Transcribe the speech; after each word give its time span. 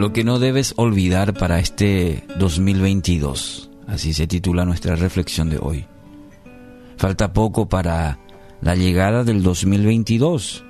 Lo 0.00 0.14
que 0.14 0.24
no 0.24 0.38
debes 0.38 0.72
olvidar 0.78 1.34
para 1.34 1.58
este 1.58 2.24
2022. 2.38 3.70
Así 3.86 4.14
se 4.14 4.26
titula 4.26 4.64
nuestra 4.64 4.96
reflexión 4.96 5.50
de 5.50 5.58
hoy. 5.58 5.84
Falta 6.96 7.34
poco 7.34 7.68
para 7.68 8.18
la 8.62 8.76
llegada 8.76 9.24
del 9.24 9.42
2022. 9.42 10.64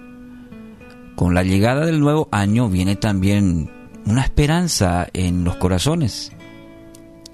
Con 1.14 1.32
la 1.32 1.44
llegada 1.44 1.86
del 1.86 2.00
nuevo 2.00 2.28
año 2.32 2.68
viene 2.68 2.96
también 2.96 3.70
una 4.04 4.22
esperanza 4.22 5.06
en 5.12 5.44
los 5.44 5.54
corazones. 5.54 6.32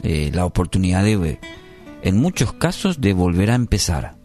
Eh, 0.03 0.31
la 0.35 0.45
oportunidad 0.45 1.03
de, 1.03 1.41
en 2.03 2.17
muchos 2.19 2.53
casos, 2.53 3.01
de 3.01 3.15
volver 3.15 3.51
a 3.51 3.55
empezar. 3.55 4.19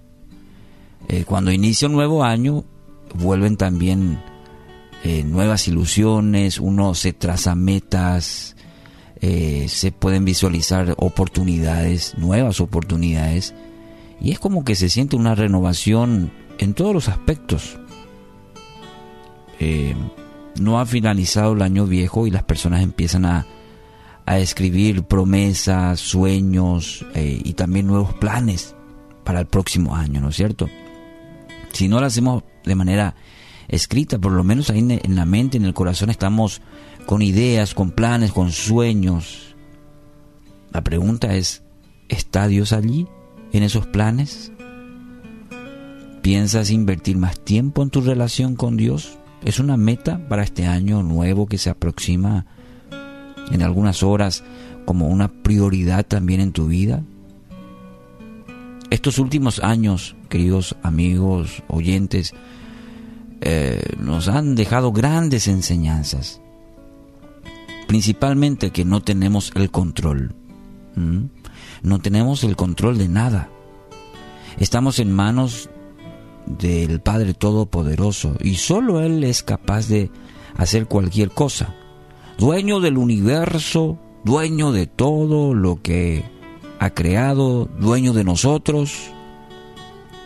Eh, 1.07 1.23
cuando 1.23 1.53
inicia 1.53 1.87
un 1.87 1.93
nuevo 1.93 2.25
año, 2.25 2.65
vuelven 3.15 3.55
también 3.55 4.19
eh, 5.03 5.23
nuevas 5.23 5.67
ilusiones, 5.67 6.59
uno 6.59 6.93
se 6.93 7.11
traza 7.11 7.55
metas, 7.55 8.55
eh, 9.19 9.65
se 9.67 9.91
pueden 9.91 10.25
visualizar 10.25 10.93
oportunidades, 10.97 12.15
nuevas 12.17 12.61
oportunidades, 12.61 13.55
y 14.19 14.31
es 14.31 14.39
como 14.39 14.63
que 14.63 14.75
se 14.75 14.89
siente 14.89 15.15
una 15.15 15.33
renovación 15.33 16.31
en 16.59 16.75
todos 16.75 16.93
los 16.93 17.09
aspectos. 17.09 17.79
Eh, 19.59 19.95
no 20.59 20.79
ha 20.79 20.85
finalizado 20.85 21.53
el 21.53 21.63
año 21.63 21.87
viejo 21.87 22.27
y 22.27 22.31
las 22.31 22.43
personas 22.43 22.83
empiezan 22.83 23.25
a, 23.25 23.47
a 24.27 24.37
escribir 24.37 25.03
promesas, 25.03 25.99
sueños 25.99 27.05
y 27.15 27.53
también 27.53 27.87
nuevos 27.87 28.13
planes 28.15 28.75
para 29.23 29.39
el 29.39 29.47
próximo 29.47 29.95
año, 29.95 30.19
¿no 30.19 30.29
es 30.29 30.35
cierto? 30.35 30.69
Si 31.71 31.87
no 31.87 31.99
lo 31.99 32.05
hacemos 32.05 32.43
de 32.63 32.75
manera 32.75 33.15
escrita, 33.71 34.19
por 34.19 34.33
lo 34.33 34.43
menos 34.43 34.69
ahí 34.69 34.79
en 34.79 35.15
la 35.15 35.25
mente, 35.25 35.57
en 35.57 35.65
el 35.65 35.73
corazón 35.73 36.09
estamos 36.09 36.61
con 37.05 37.21
ideas, 37.21 37.73
con 37.73 37.91
planes, 37.91 38.31
con 38.31 38.51
sueños. 38.51 39.55
La 40.71 40.83
pregunta 40.83 41.35
es, 41.35 41.63
¿está 42.09 42.47
Dios 42.47 42.73
allí 42.73 43.07
en 43.53 43.63
esos 43.63 43.87
planes? 43.87 44.51
¿Piensas 46.21 46.69
invertir 46.69 47.17
más 47.17 47.39
tiempo 47.39 47.81
en 47.81 47.89
tu 47.89 48.01
relación 48.01 48.55
con 48.55 48.77
Dios? 48.77 49.17
¿Es 49.43 49.59
una 49.59 49.77
meta 49.77 50.27
para 50.27 50.43
este 50.43 50.67
año 50.67 51.01
nuevo 51.01 51.47
que 51.47 51.57
se 51.57 51.69
aproxima 51.69 52.45
en 53.51 53.63
algunas 53.63 54.03
horas 54.03 54.43
como 54.85 55.07
una 55.07 55.29
prioridad 55.29 56.05
también 56.05 56.41
en 56.41 56.51
tu 56.51 56.67
vida? 56.67 57.03
Estos 58.91 59.17
últimos 59.17 59.59
años, 59.63 60.17
queridos 60.27 60.75
amigos, 60.83 61.63
oyentes, 61.69 62.35
eh, 63.41 63.95
nos 63.99 64.27
han 64.27 64.55
dejado 64.55 64.91
grandes 64.91 65.47
enseñanzas. 65.47 66.41
Principalmente 67.87 68.69
que 68.71 68.85
no 68.85 69.01
tenemos 69.01 69.51
el 69.55 69.71
control. 69.71 70.35
No 71.83 71.99
tenemos 71.99 72.43
el 72.43 72.55
control 72.55 72.97
de 72.97 73.09
nada. 73.09 73.49
Estamos 74.57 74.99
en 74.99 75.11
manos 75.11 75.69
del 76.45 77.01
Padre 77.01 77.33
Todopoderoso 77.33 78.35
y 78.39 78.55
solo 78.55 79.01
Él 79.01 79.23
es 79.23 79.41
capaz 79.43 79.87
de 79.87 80.11
hacer 80.55 80.85
cualquier 80.85 81.31
cosa. 81.31 81.75
Dueño 82.37 82.79
del 82.79 82.97
universo, 82.97 83.97
dueño 84.23 84.71
de 84.71 84.87
todo 84.87 85.53
lo 85.53 85.81
que 85.81 86.23
ha 86.79 86.91
creado, 86.91 87.65
dueño 87.79 88.13
de 88.13 88.23
nosotros. 88.23 89.11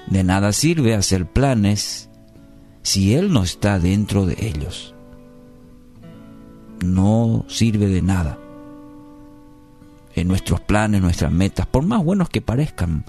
De 0.07 0.23
nada 0.23 0.51
sirve 0.51 0.93
hacer 0.93 1.25
planes 1.25 2.09
si 2.85 3.15
Él 3.15 3.33
no 3.33 3.41
está 3.41 3.79
dentro 3.79 4.27
de 4.27 4.37
ellos. 4.39 4.93
No 6.85 7.43
sirve 7.47 7.87
de 7.87 8.03
nada. 8.03 8.37
En 10.13 10.27
nuestros 10.27 10.61
planes, 10.61 11.01
nuestras 11.01 11.31
metas, 11.31 11.65
por 11.65 11.83
más 11.83 12.03
buenos 12.03 12.29
que 12.29 12.41
parezcan, 12.41 13.03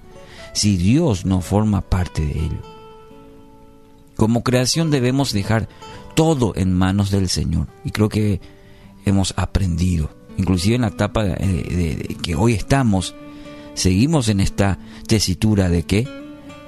si 0.54 0.78
Dios 0.78 1.26
no 1.26 1.42
forma 1.42 1.82
parte 1.82 2.24
de 2.24 2.38
ello. 2.46 2.62
Como 4.16 4.42
creación 4.42 4.90
debemos 4.90 5.34
dejar 5.34 5.68
todo 6.14 6.54
en 6.56 6.72
manos 6.72 7.10
del 7.10 7.28
Señor. 7.28 7.66
Y 7.84 7.90
creo 7.90 8.08
que 8.08 8.40
hemos 9.04 9.34
aprendido, 9.36 10.08
inclusive 10.38 10.76
en 10.76 10.82
la 10.82 10.88
etapa 10.88 11.22
de, 11.22 12.16
que 12.22 12.34
hoy 12.34 12.54
estamos, 12.54 13.14
seguimos 13.74 14.30
en 14.30 14.40
esta 14.40 14.78
tesitura 15.06 15.68
de 15.68 15.82
que, 15.82 16.08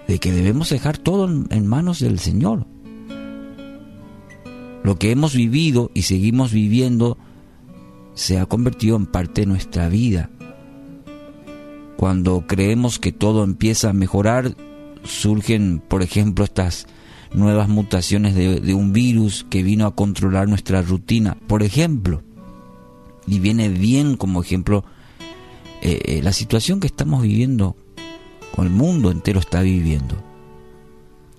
de 0.07 0.19
que 0.19 0.31
debemos 0.31 0.69
dejar 0.69 0.99
todo 0.99 1.27
en 1.27 1.67
manos 1.67 2.01
del 2.01 2.19
Señor 2.19 2.67
lo 4.89 4.97
que 4.97 5.11
hemos 5.11 5.35
vivido 5.35 5.91
y 5.93 6.01
seguimos 6.01 6.51
viviendo 6.51 7.19
se 8.15 8.39
ha 8.39 8.47
convertido 8.47 8.97
en 8.97 9.05
parte 9.05 9.43
de 9.43 9.47
nuestra 9.47 9.91
vida. 9.91 10.31
Cuando 11.99 12.47
creemos 12.47 12.99
que 12.99 13.13
todo 13.13 13.45
empieza 13.45 13.91
a 13.91 13.93
mejorar, 13.93 14.57
surgen, 15.05 15.83
por 15.87 16.03
ejemplo, 16.03 16.43
estas 16.43 16.87
nuevas 17.35 17.69
mutaciones 17.69 18.35
de, 18.35 18.73
un 18.73 18.95
virus 18.95 19.45
que 19.51 19.63
vino 19.63 19.85
a 19.85 19.95
controlar 19.95 20.49
nuestra 20.49 20.81
rutina, 20.81 21.37
por 21.49 21.63
ejemplo. 21.63 22.23
Y 23.27 23.41
viene 23.41 23.69
bien 23.69 24.17
como 24.17 24.41
ejemplo 24.41 24.87
eh, 25.83 26.01
eh, 26.03 26.21
la 26.23 26.33
situación 26.33 26.81
que 26.81 26.87
estamos 26.87 27.21
viviendo, 27.21 27.77
o 28.57 28.63
el 28.63 28.71
mundo 28.71 29.11
entero 29.11 29.39
está 29.39 29.61
viviendo. 29.61 30.17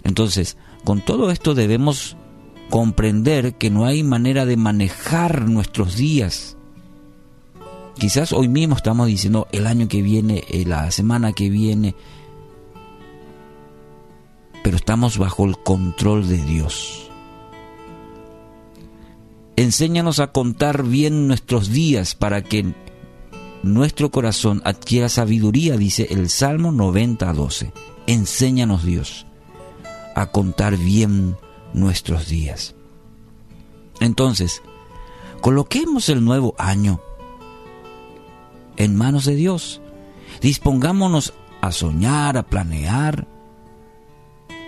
Entonces, 0.04 0.56
con 0.84 1.02
todo 1.02 1.32
esto 1.32 1.56
debemos 1.56 2.16
comprender 2.70 3.56
que 3.56 3.70
no 3.70 3.86
hay 3.86 4.04
manera 4.04 4.46
de 4.46 4.58
manejar 4.58 5.50
nuestros 5.50 5.96
días. 5.96 6.58
Quizás 7.98 8.32
hoy 8.32 8.48
mismo 8.48 8.76
estamos 8.76 9.08
diciendo 9.08 9.48
el 9.52 9.68
año 9.68 9.88
que 9.88 10.02
viene, 10.02 10.44
eh, 10.50 10.64
la 10.66 10.90
semana 10.92 11.34
que 11.34 11.50
viene, 11.50 11.96
pero 14.64 14.78
estamos 14.78 15.18
bajo 15.18 15.46
el 15.46 15.58
control 15.58 16.28
de 16.30 16.38
Dios. 16.38 17.10
Enséñanos 19.56 20.20
a 20.20 20.32
contar 20.32 20.84
bien 20.84 21.28
nuestros 21.28 21.70
días 21.70 22.16
para 22.16 22.42
que 22.42 22.74
nuestro 23.62 24.10
corazón 24.10 24.62
adquiera 24.64 25.10
sabiduría, 25.10 25.76
dice 25.76 26.08
el 26.12 26.30
Salmo 26.30 26.72
90.12. 26.72 27.74
Enséñanos 28.08 28.86
Dios 28.86 29.26
a 30.16 30.28
contar 30.28 30.78
bien 30.78 31.36
nuestros 31.74 32.28
días. 32.28 32.76
Entonces, 34.00 34.62
coloquemos 35.42 36.10
el 36.10 36.24
nuevo 36.24 36.56
año 36.58 37.02
en 38.78 38.96
manos 38.96 39.26
de 39.26 39.36
Dios. 39.36 39.82
Dispongámonos 40.42 41.34
a 41.62 41.72
soñar, 41.72 42.38
a 42.38 42.44
planear 42.44 43.28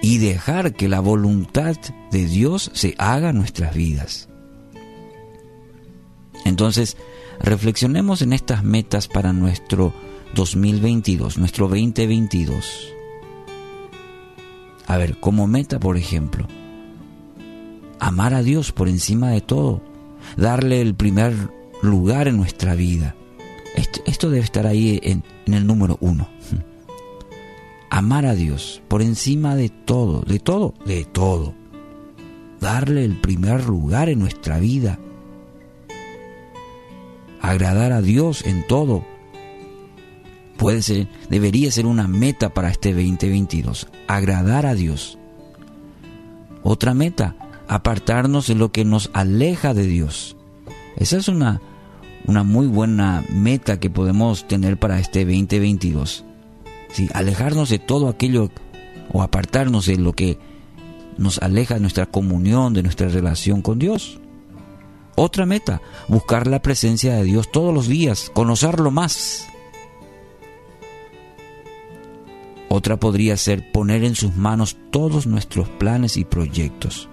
y 0.01 0.17
dejar 0.17 0.73
que 0.73 0.89
la 0.89 0.99
voluntad 0.99 1.77
de 2.11 2.25
Dios 2.25 2.71
se 2.73 2.95
haga 2.97 3.29
en 3.29 3.37
nuestras 3.37 3.73
vidas. 3.73 4.29
Entonces, 6.43 6.97
reflexionemos 7.39 8.21
en 8.21 8.33
estas 8.33 8.63
metas 8.63 9.07
para 9.07 9.31
nuestro 9.31 9.93
2022, 10.35 11.37
nuestro 11.37 11.67
2022. 11.67 12.93
A 14.87 14.97
ver, 14.97 15.17
como 15.19 15.47
meta, 15.47 15.79
por 15.79 15.97
ejemplo, 15.97 16.47
amar 18.01 18.33
a 18.33 18.41
Dios 18.41 18.71
por 18.71 18.89
encima 18.89 19.29
de 19.29 19.41
todo, 19.41 19.79
darle 20.35 20.81
el 20.81 20.95
primer 20.95 21.33
lugar 21.83 22.27
en 22.27 22.35
nuestra 22.35 22.73
vida. 22.73 23.15
Esto, 24.05 24.29
debe 24.29 24.43
estar 24.43 24.65
ahí 24.67 24.99
en, 25.03 25.23
en 25.45 25.53
el 25.53 25.65
número 25.65 25.97
uno. 26.01 26.27
Amar 27.89 28.25
a 28.25 28.35
Dios 28.35 28.81
por 28.87 29.01
encima 29.01 29.55
de 29.55 29.69
todo, 29.69 30.21
de 30.21 30.39
todo, 30.39 30.73
de 30.85 31.05
todo. 31.05 31.53
Darle 32.59 33.05
el 33.05 33.19
primer 33.19 33.65
lugar 33.65 34.09
en 34.09 34.19
nuestra 34.19 34.59
vida. 34.59 34.97
Agradar 37.41 37.91
a 37.91 38.01
Dios 38.01 38.45
en 38.45 38.65
todo. 38.65 39.05
Puede 40.57 40.81
ser, 40.81 41.07
debería 41.29 41.69
ser 41.71 41.85
una 41.85 42.07
meta 42.07 42.53
para 42.53 42.71
este 42.71 42.93
2022. 42.93 43.87
Agradar 44.07 44.65
a 44.65 44.73
Dios. 44.73 45.17
Otra 46.63 46.93
meta, 46.93 47.35
apartarnos 47.71 48.47
de 48.47 48.55
lo 48.55 48.73
que 48.73 48.83
nos 48.83 49.09
aleja 49.13 49.73
de 49.73 49.87
Dios. 49.87 50.35
Esa 50.97 51.15
es 51.15 51.29
una, 51.29 51.61
una 52.25 52.43
muy 52.43 52.67
buena 52.67 53.23
meta 53.29 53.79
que 53.79 53.89
podemos 53.89 54.45
tener 54.45 54.77
para 54.77 54.99
este 54.99 55.23
2022. 55.23 56.25
¿Sí? 56.91 57.07
Alejarnos 57.13 57.69
de 57.69 57.79
todo 57.79 58.09
aquello 58.09 58.49
o 59.13 59.23
apartarnos 59.23 59.85
de 59.85 59.95
lo 59.95 60.11
que 60.11 60.37
nos 61.17 61.41
aleja 61.41 61.75
de 61.75 61.79
nuestra 61.79 62.07
comunión, 62.07 62.73
de 62.73 62.83
nuestra 62.83 63.07
relación 63.07 63.61
con 63.61 63.79
Dios. 63.79 64.19
Otra 65.15 65.45
meta, 65.45 65.81
buscar 66.09 66.47
la 66.47 66.61
presencia 66.61 67.15
de 67.15 67.23
Dios 67.23 67.53
todos 67.53 67.73
los 67.73 67.87
días, 67.87 68.31
conocerlo 68.33 68.91
más. 68.91 69.47
Otra 72.67 72.97
podría 72.97 73.37
ser 73.37 73.71
poner 73.71 74.03
en 74.03 74.15
sus 74.15 74.35
manos 74.35 74.75
todos 74.91 75.25
nuestros 75.25 75.69
planes 75.69 76.17
y 76.17 76.25
proyectos. 76.25 77.07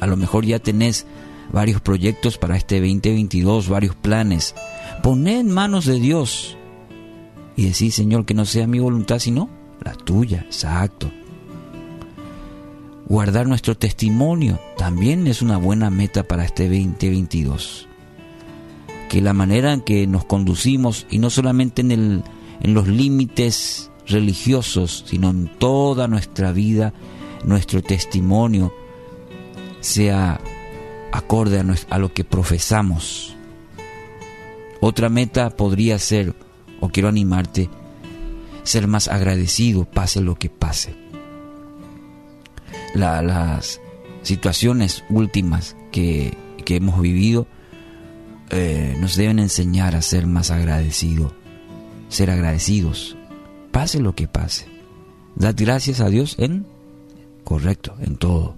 A 0.00 0.06
lo 0.06 0.16
mejor 0.16 0.44
ya 0.44 0.58
tenés 0.58 1.06
varios 1.52 1.80
proyectos 1.80 2.38
para 2.38 2.56
este 2.56 2.80
2022, 2.80 3.68
varios 3.68 3.94
planes. 3.94 4.54
Poné 5.02 5.40
en 5.40 5.50
manos 5.50 5.86
de 5.86 5.98
Dios 5.98 6.56
y 7.56 7.64
decir, 7.66 7.92
Señor, 7.92 8.24
que 8.24 8.34
no 8.34 8.44
sea 8.44 8.66
mi 8.66 8.78
voluntad, 8.78 9.18
sino 9.18 9.48
la 9.82 9.94
tuya. 9.94 10.42
Exacto. 10.46 11.10
Guardar 13.06 13.46
nuestro 13.46 13.76
testimonio 13.76 14.60
también 14.76 15.26
es 15.26 15.40
una 15.40 15.56
buena 15.56 15.90
meta 15.90 16.24
para 16.24 16.44
este 16.44 16.64
2022. 16.64 17.88
Que 19.08 19.22
la 19.22 19.32
manera 19.32 19.72
en 19.72 19.80
que 19.80 20.06
nos 20.06 20.26
conducimos, 20.26 21.06
y 21.08 21.18
no 21.18 21.30
solamente 21.30 21.80
en, 21.80 21.92
el, 21.92 22.22
en 22.60 22.74
los 22.74 22.86
límites 22.86 23.90
religiosos, 24.06 25.04
sino 25.06 25.30
en 25.30 25.50
toda 25.58 26.06
nuestra 26.06 26.52
vida, 26.52 26.92
nuestro 27.44 27.82
testimonio 27.82 28.74
sea 29.80 30.40
acorde 31.12 31.62
a, 31.90 31.98
lo 31.98 32.12
que 32.12 32.24
profesamos. 32.24 33.36
Otra 34.80 35.08
meta 35.08 35.50
podría 35.50 35.98
ser, 35.98 36.34
o 36.80 36.88
quiero 36.88 37.08
animarte, 37.08 37.68
ser 38.62 38.86
más 38.86 39.08
agradecido, 39.08 39.84
pase 39.84 40.20
lo 40.20 40.36
que 40.36 40.50
pase 40.50 40.94
las 42.94 43.80
situaciones 44.22 45.04
últimas 45.10 45.76
que, 45.90 46.36
hemos 46.70 47.00
vivido 47.00 47.46
eh, 48.50 48.94
nos 49.00 49.16
deben 49.16 49.38
enseñar 49.38 49.96
a 49.96 50.02
ser 50.02 50.26
más 50.26 50.50
agradecidos, 50.50 51.32
ser 52.10 52.30
agradecidos, 52.30 53.16
pase 53.72 54.00
lo 54.00 54.14
que 54.14 54.28
pase. 54.28 54.66
Dad 55.34 55.54
gracias 55.56 56.00
a 56.00 56.10
Dios 56.10 56.36
en, 56.38 56.66
correcto, 57.42 57.96
en 58.00 58.16
todo. 58.16 58.54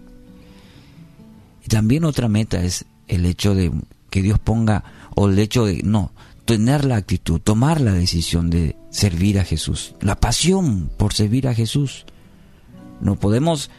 También 1.71 2.05
otra 2.05 2.29
meta 2.29 2.65
es 2.65 2.85
el 3.07 3.25
hecho 3.25 3.55
de 3.55 3.71
que 4.11 4.23
Dios 4.23 4.41
ponga, 4.41 4.83
o 5.15 5.29
el 5.29 5.39
hecho 5.39 5.67
de, 5.67 5.83
no, 5.85 6.11
tener 6.45 6.85
la 6.85 6.97
actitud, 6.97 7.41
tomar 7.41 7.81
la 7.81 7.93
decisión 7.93 8.51
de 8.51 8.75
servir 8.91 9.39
a 9.39 9.45
Jesús, 9.45 9.95
la 10.01 10.19
pasión 10.19 10.91
por 10.97 11.15
servir 11.15 11.47
a 11.47 11.55
Jesús. 11.55 12.07
No 13.01 13.15
podemos 13.21 13.71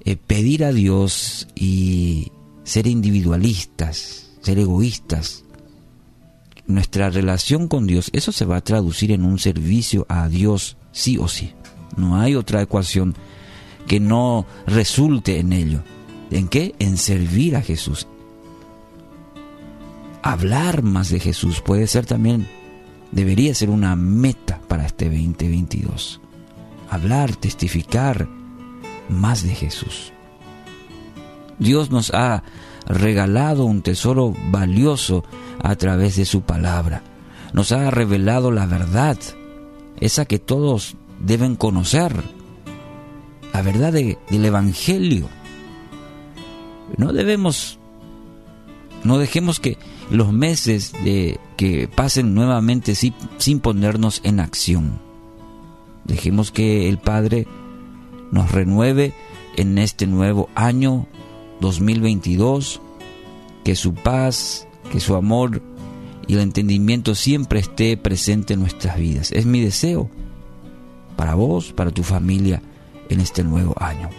eh, 0.00 0.16
pedir 0.16 0.64
a 0.64 0.72
Dios 0.72 1.46
y 1.54 2.32
ser 2.64 2.86
individualistas, 2.86 4.30
ser 4.40 4.58
egoístas. 4.58 5.44
Nuestra 6.66 7.10
relación 7.10 7.68
con 7.68 7.86
Dios, 7.86 8.08
eso 8.14 8.32
se 8.32 8.46
va 8.46 8.56
a 8.56 8.64
traducir 8.64 9.12
en 9.12 9.26
un 9.26 9.38
servicio 9.38 10.06
a 10.08 10.26
Dios 10.30 10.78
sí 10.90 11.18
o 11.18 11.28
sí. 11.28 11.52
No 11.98 12.18
hay 12.18 12.34
otra 12.34 12.62
ecuación 12.62 13.14
que 13.86 14.00
no 14.00 14.46
resulte 14.66 15.38
en 15.38 15.52
ello. 15.52 15.82
¿En 16.30 16.48
qué? 16.48 16.74
En 16.78 16.96
servir 16.96 17.56
a 17.56 17.62
Jesús. 17.62 18.06
Hablar 20.22 20.82
más 20.82 21.10
de 21.10 21.20
Jesús 21.20 21.60
puede 21.60 21.86
ser 21.86 22.04
también, 22.04 22.48
debería 23.12 23.54
ser 23.54 23.70
una 23.70 23.94
meta 23.94 24.60
para 24.66 24.86
este 24.86 25.06
2022. 25.06 26.20
Hablar, 26.90 27.36
testificar, 27.36 28.28
más 29.08 29.44
de 29.44 29.54
Jesús. 29.54 30.12
Dios 31.58 31.90
nos 31.90 32.12
ha 32.12 32.42
regalado 32.86 33.64
un 33.64 33.82
tesoro 33.82 34.34
valioso 34.50 35.24
a 35.62 35.76
través 35.76 36.16
de 36.16 36.24
su 36.24 36.42
palabra. 36.42 37.02
Nos 37.52 37.72
ha 37.72 37.90
revelado 37.90 38.50
la 38.50 38.66
verdad, 38.66 39.18
esa 40.00 40.24
que 40.24 40.38
todos 40.38 40.96
deben 41.20 41.56
conocer, 41.56 42.12
la 43.52 43.62
verdad 43.62 43.92
del 43.92 44.44
Evangelio. 44.44 45.28
No 46.96 47.12
debemos, 47.12 47.78
no 49.04 49.18
dejemos 49.18 49.60
que 49.60 49.78
los 50.10 50.32
meses 50.32 50.92
de, 51.04 51.38
que 51.56 51.88
pasen 51.88 52.34
nuevamente 52.34 52.94
sin, 52.94 53.14
sin 53.38 53.60
ponernos 53.60 54.20
en 54.24 54.40
acción. 54.40 54.98
Dejemos 56.04 56.52
que 56.52 56.88
el 56.88 56.98
Padre 56.98 57.46
nos 58.30 58.52
renueve 58.52 59.12
en 59.56 59.78
este 59.78 60.06
nuevo 60.06 60.48
año 60.54 61.06
2022, 61.60 62.80
que 63.64 63.74
su 63.74 63.94
paz, 63.94 64.68
que 64.90 65.00
su 65.00 65.16
amor 65.16 65.62
y 66.26 66.34
el 66.34 66.40
entendimiento 66.40 67.14
siempre 67.14 67.60
esté 67.60 67.96
presente 67.96 68.54
en 68.54 68.60
nuestras 68.60 68.98
vidas. 68.98 69.32
Es 69.32 69.46
mi 69.46 69.60
deseo 69.60 70.08
para 71.16 71.34
vos, 71.34 71.72
para 71.72 71.90
tu 71.90 72.02
familia 72.02 72.62
en 73.08 73.20
este 73.20 73.42
nuevo 73.42 73.74
año. 73.78 74.10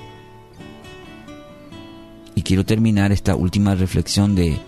Y 2.37 2.43
quiero 2.43 2.63
terminar 2.63 3.11
esta 3.11 3.35
última 3.35 3.73
reflexión 3.73 4.35
de, 4.35 4.59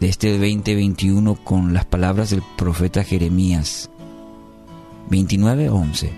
de 0.00 0.08
este 0.08 0.30
2021 0.30 1.34
con 1.34 1.74
las 1.74 1.84
palabras 1.84 2.30
del 2.30 2.42
profeta 2.56 3.04
Jeremías 3.04 3.90
29:11 5.10 6.10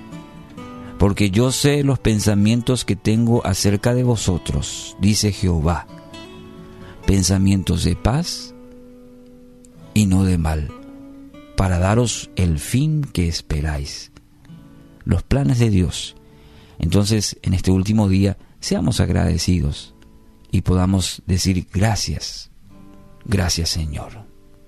porque 1.00 1.32
yo 1.32 1.50
sé 1.50 1.82
los 1.82 1.99
pensamientos 1.99 2.84
que 2.84 2.94
tengo 2.94 3.44
acerca 3.44 3.93
de 3.93 4.05
vosotros, 4.05 4.96
dice 5.00 5.32
Jehová, 5.32 5.88
pensamientos 7.06 7.82
de 7.82 7.96
paz 7.96 8.55
y 9.94 10.06
no 10.06 10.22
de 10.22 10.38
mal, 10.38 10.70
para 11.56 11.81
daros 11.81 12.31
el 12.37 12.61
fin 12.61 13.02
que 13.02 13.26
esperáis. 13.26 14.12
Los 15.02 15.25
planes 15.25 15.58
de 15.58 15.70
Dios. 15.70 16.14
Entonces, 16.78 17.37
en 17.43 17.52
este 17.52 17.72
último 17.72 18.08
día, 18.08 18.38
seamos 18.61 19.00
agradecidos 19.00 19.94
y 20.55 20.62
podamos 20.62 21.21
decir 21.27 21.67
gracias, 21.73 22.49
gracias 23.25 23.71
Señor. 23.71 24.25